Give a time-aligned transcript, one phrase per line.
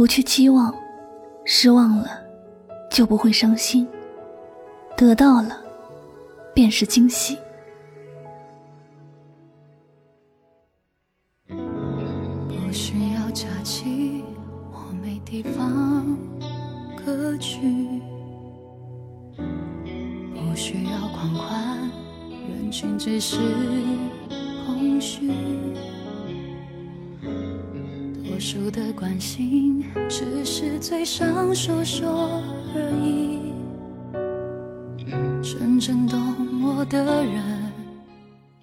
[0.00, 0.74] 不去期望，
[1.44, 2.08] 失望了
[2.90, 3.86] 就不会伤心，
[4.96, 5.60] 得到了
[6.54, 7.36] 便是惊喜。
[11.46, 14.24] 不需要假期，
[14.72, 16.16] 我没地方
[16.96, 17.60] 可去；
[19.36, 21.76] 不需要狂欢，
[22.48, 23.36] 人群只是
[24.64, 25.30] 空虚。
[28.52, 32.42] 数的关心只是嘴上说说
[32.74, 33.52] 而已，
[35.40, 36.20] 真正懂
[36.60, 37.72] 我的人，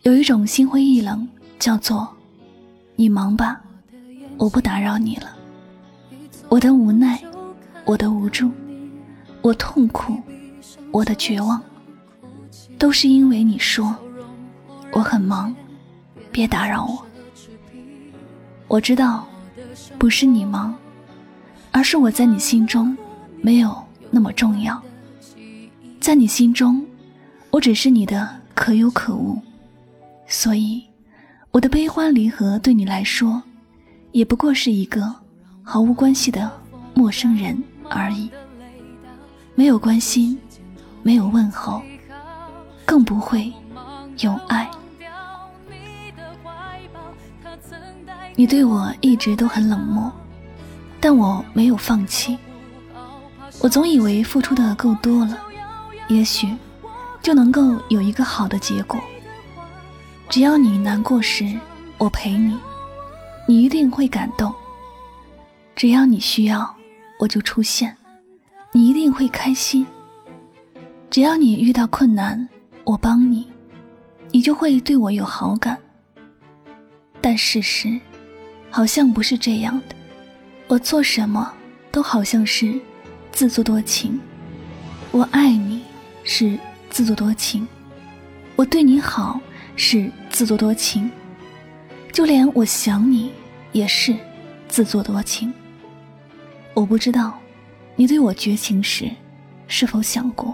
[0.01, 1.25] 有一种心灰意冷，
[1.57, 2.05] 叫做
[2.97, 3.61] 你忙吧，
[4.37, 5.33] 我不打扰你了。
[6.49, 7.23] 我的无奈，
[7.85, 8.51] 我的无助，
[9.41, 10.21] 我痛苦，
[10.91, 11.63] 我的绝望，
[12.77, 13.95] 都是因为你说
[14.91, 15.55] 我很忙，
[16.29, 17.05] 别打扰我。
[18.67, 19.25] 我知道。
[19.97, 20.75] 不是你忙，
[21.71, 22.95] 而是我在你心中
[23.41, 23.75] 没有
[24.09, 24.81] 那么重要。
[25.99, 26.85] 在你心中，
[27.49, 29.39] 我只是你的可有可无，
[30.27, 30.83] 所以
[31.51, 33.41] 我的悲欢离合对你来说，
[34.11, 35.13] 也不过是一个
[35.63, 36.51] 毫无关系的
[36.93, 38.29] 陌生人而已。
[39.55, 40.37] 没有关心，
[41.01, 41.81] 没有问候，
[42.85, 43.51] 更不会
[44.19, 44.69] 有爱。
[48.39, 50.11] 你对我一直都很冷漠，
[50.99, 52.37] 但我没有放弃。
[53.59, 55.35] 我总以为付出的够多了，
[56.07, 56.47] 也许
[57.19, 58.99] 就能够有一个好的结果。
[60.29, 61.59] 只要你难过时，
[61.97, 62.55] 我陪你，
[63.47, 64.53] 你一定会感动。
[65.75, 66.75] 只要你需要，
[67.19, 67.97] 我就出现，
[68.71, 69.83] 你一定会开心。
[71.09, 72.47] 只要你遇到困难，
[72.83, 73.51] 我帮你，
[74.29, 75.75] 你就会对我有好感。
[77.19, 77.99] 但事实。
[78.77, 79.95] 好像不是这样的，
[80.67, 81.51] 我做什么
[81.91, 82.79] 都好像是
[83.31, 84.19] 自作多情。
[85.09, 85.81] 我爱你
[86.23, 86.55] 是
[86.87, 87.67] 自作多情，
[88.55, 89.41] 我对你好
[89.75, 91.09] 是自作多情，
[92.13, 93.31] 就连我想你
[93.71, 94.15] 也是
[94.67, 95.51] 自作多情。
[96.75, 97.35] 我不知道
[97.95, 99.09] 你对我绝情时
[99.67, 100.53] 是否想过，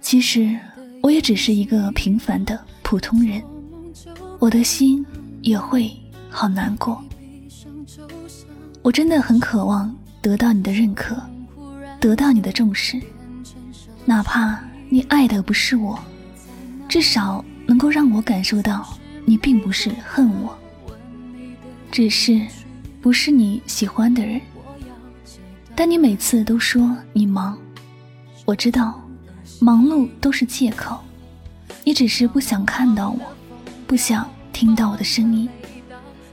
[0.00, 0.56] 其实
[1.02, 3.42] 我也只是一个平凡的普通人，
[4.38, 5.04] 我的心
[5.42, 5.90] 也会
[6.30, 7.02] 好难过。
[8.86, 9.92] 我真的很渴望
[10.22, 11.20] 得到你的认可，
[11.98, 12.96] 得到你的重视，
[14.04, 14.56] 哪怕
[14.88, 15.98] 你爱的不是我，
[16.88, 18.86] 至少能够让我感受到
[19.24, 20.56] 你并不是恨我，
[21.90, 22.40] 只是
[23.00, 24.40] 不是你喜欢的人。
[25.74, 27.58] 但你每次都说你忙，
[28.44, 29.02] 我知道，
[29.58, 30.96] 忙碌都是借口，
[31.82, 33.18] 你只是不想看到我，
[33.84, 35.48] 不想听到我的声音，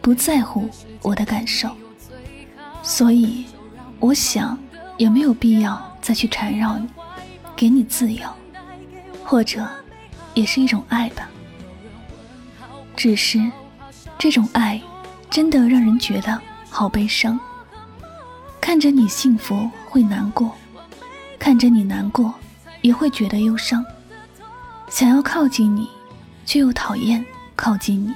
[0.04, 0.70] 不在乎
[1.02, 1.76] 我的感受。
[2.84, 3.46] 所以，
[4.00, 4.58] 我想
[4.98, 6.88] 也没有必要再去缠绕你，
[7.56, 8.28] 给你自由，
[9.24, 9.66] 或者
[10.34, 11.30] 也是一种爱吧。
[12.96, 13.42] 只是，
[14.20, 14.80] 这种爱
[15.30, 16.40] 真的让人觉得
[16.70, 17.40] 好悲伤。
[18.60, 20.54] 看着你幸福会难过，
[21.40, 22.34] 看着你难过
[22.82, 23.84] 也会觉得忧伤。
[24.90, 25.90] 想要靠近你，
[26.46, 28.14] 却又讨厌靠近你，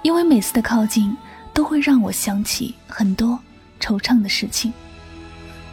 [0.00, 1.14] 因为每次的靠近
[1.52, 3.38] 都会让我想起很多。
[3.80, 4.72] 惆怅的事情。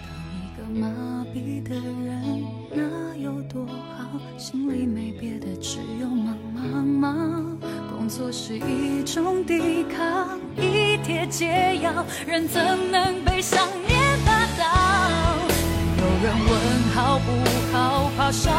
[0.08, 0.88] 当一个麻
[1.34, 4.20] 痹的人，那有多好？
[4.38, 7.58] 心里没别的，只有忙忙忙。
[7.92, 14.64] 工作是一种抵抗，一帖解药，人怎能被想念打倒？
[16.00, 16.50] 有人问
[16.96, 17.32] 好不
[17.76, 18.54] 好，怕伤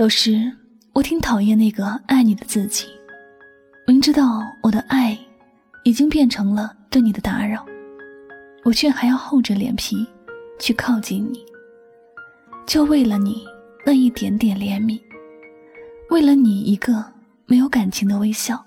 [0.00, 0.50] 有时
[0.94, 2.86] 我挺讨厌那个爱你的自己，
[3.86, 5.14] 明知道我的爱
[5.84, 7.66] 已经变成了对你的打扰，
[8.64, 10.08] 我却还要厚着脸皮
[10.58, 11.44] 去靠近你，
[12.66, 13.44] 就为了你
[13.84, 14.98] 那一点点怜悯，
[16.08, 17.04] 为了你一个
[17.44, 18.58] 没有感情的微笑。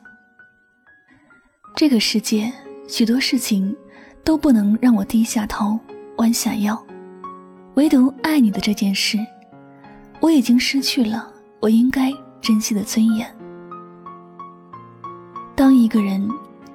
[1.75, 2.53] 这个世界
[2.87, 3.75] 许多事情
[4.23, 5.79] 都不能让我低下头、
[6.17, 6.79] 弯下腰，
[7.73, 9.17] 唯独爱你的这件事，
[10.23, 11.29] 我已经失去了
[11.59, 12.09] 我应该
[12.39, 13.29] 珍惜的尊严。
[15.53, 16.25] 当一个人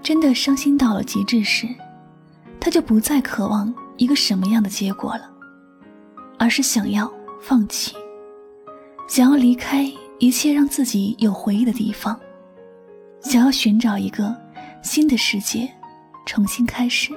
[0.03, 1.67] 真的伤心到了极致时，
[2.61, 5.31] 他就不再渴望一个什么样的结果了，
[6.39, 7.11] 而是想要
[7.41, 7.97] 放弃，
[9.09, 12.21] 想要离开一切让自己有回忆的地方，
[13.23, 14.37] 想要寻找一个
[14.83, 15.73] 新的世界，
[16.27, 17.15] 重新开始。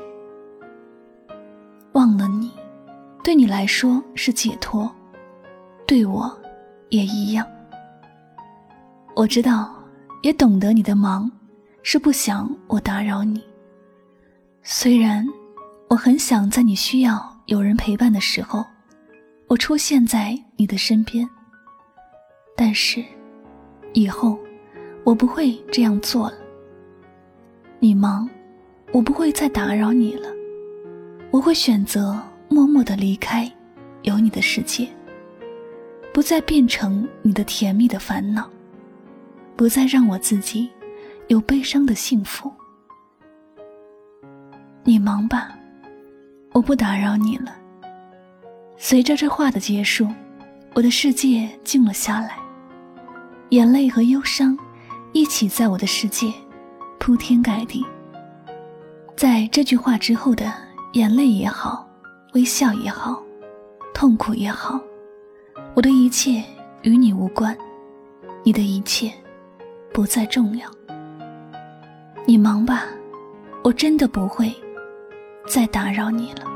[1.91, 2.49] 忘了你，
[3.21, 4.89] 对你来说是解脱，
[5.91, 6.33] 对我
[6.87, 7.45] 也一样。
[9.13, 9.75] 我知道，
[10.21, 11.29] 也懂得你的忙，
[11.83, 13.43] 是不想我打扰你。
[14.63, 15.27] 虽然
[15.89, 18.63] 我很想在你需要有人陪伴的时候，
[19.49, 21.29] 我出现在你的身边，
[22.55, 23.03] 但是
[23.91, 24.39] 以后
[25.03, 26.37] 我不会这样做了。
[27.79, 28.29] 你忙，
[28.93, 30.29] 我不会再打扰你了。
[31.31, 32.17] 我会选择
[32.47, 33.51] 默默的离开
[34.03, 34.87] 有你的世界，
[36.13, 38.49] 不再变成你的甜蜜的烦恼，
[39.55, 40.69] 不再让我自己
[41.27, 42.51] 有悲伤的幸福。
[44.83, 45.57] 你忙吧，
[46.51, 47.55] 我不打扰你了。
[48.77, 50.07] 随着这话的结束，
[50.73, 52.37] 我的世界静了下来，
[53.49, 54.57] 眼泪和忧伤
[55.13, 56.33] 一起在我的世界
[56.99, 57.85] 铺天盖地。
[59.15, 60.51] 在这句话之后的。
[60.93, 61.87] 眼泪也好，
[62.33, 63.23] 微笑也好，
[63.93, 64.77] 痛苦也好，
[65.73, 66.43] 我的一切
[66.81, 67.57] 与你无关，
[68.43, 69.09] 你的一切
[69.93, 70.69] 不再重要。
[72.25, 72.83] 你忙吧，
[73.63, 74.53] 我真的不会
[75.47, 76.50] 再打扰你了。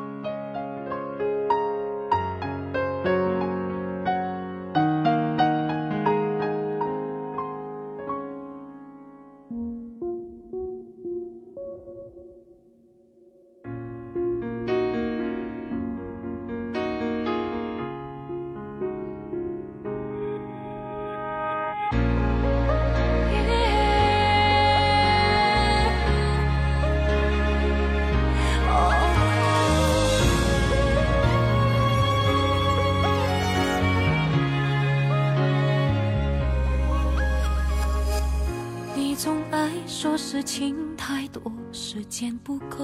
[40.35, 41.41] 事情太多，
[41.71, 42.83] 时间不够，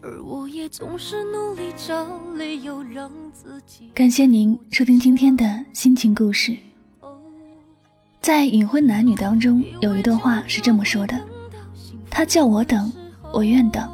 [0.00, 2.06] 而我也总是努力找
[2.38, 3.90] 理由让自己。
[3.94, 5.44] 感谢您收听今天的
[5.74, 6.56] 心情故事。
[8.22, 11.20] 在隐婚男女当中，有一段话是这么说的
[12.08, 12.90] ：“他叫我等，
[13.34, 13.86] 我愿等，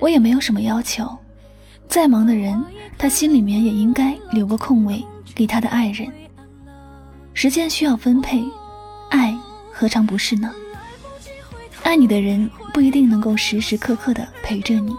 [0.00, 1.06] 我也没有什么要求。
[1.88, 2.58] 再忙的人，
[2.96, 5.04] 他心里面也应该留个空位
[5.34, 6.10] 给他的爱人。
[7.34, 8.42] 时间需要分配。”
[9.12, 9.36] 爱
[9.70, 10.50] 何尝不是呢？
[11.82, 14.96] 爱你的人不一定能够时时刻刻的陪着你，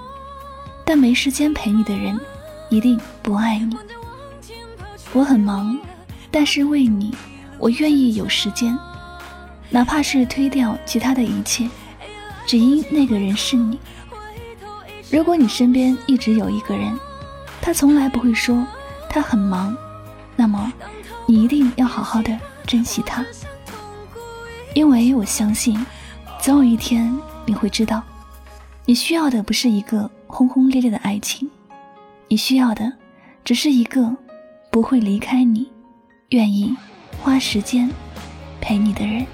[0.86, 2.16] 但没时间陪你的人，
[2.70, 3.76] 一定不爱你。
[5.14, 5.76] 我很忙，
[6.30, 7.16] 但是为你，
[7.58, 8.78] 我愿意有时间，
[9.72, 11.68] 哪怕是推掉其他的一切，
[12.46, 13.80] 只因那个人是你。
[15.10, 16.96] 如果你身边一直有一个人，
[17.60, 18.64] 他从来不会说
[19.10, 19.76] 他很忙，
[20.36, 20.72] 那么
[21.26, 22.38] 你一定要好好的
[22.68, 23.26] 珍惜他。
[24.74, 25.86] 因为我相信，
[26.42, 27.14] 总有一天
[27.46, 28.02] 你会知道，
[28.86, 31.50] 你需要的不是一个轰轰烈烈的爱情，
[32.28, 32.92] 你需要的
[33.44, 34.16] 只是一个
[34.72, 35.70] 不会离开你、
[36.30, 36.76] 愿意
[37.22, 37.90] 花时间
[38.60, 39.26] 陪你的人。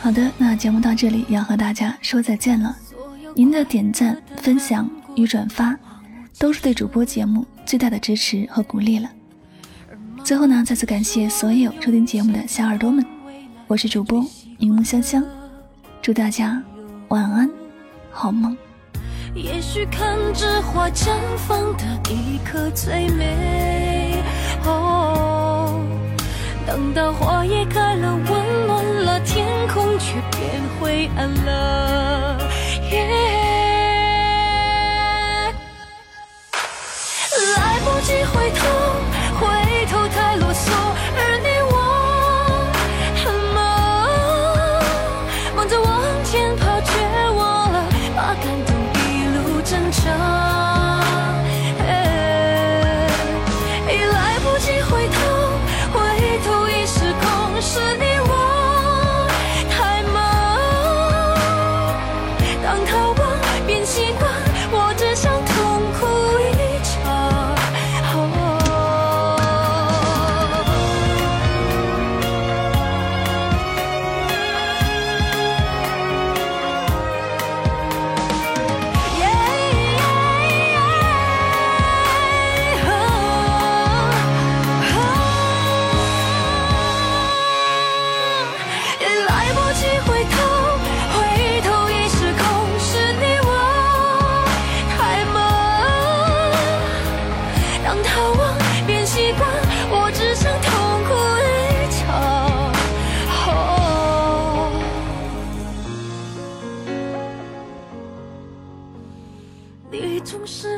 [0.00, 2.76] 好的，那节目到这里要和大家说再见了。
[3.34, 5.74] 您的点赞、分享与转发，
[6.38, 9.08] 都是对主播节目最大的支持和鼓励了。
[10.24, 13.04] 最后呢，再次感谢所有收听节目的小耳朵们，
[13.66, 14.24] 我是主播
[14.56, 15.22] 柠檬香香，
[16.00, 16.62] 祝大家
[17.08, 17.50] 晚安，
[18.10, 18.56] 好梦。
[19.34, 24.22] 也许看着花绽放的一刻最美，
[24.64, 25.84] 哦，
[26.64, 32.11] 等到花也开了，温暖了天空，却变灰暗了。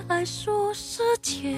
[0.07, 1.55] 爱说时间。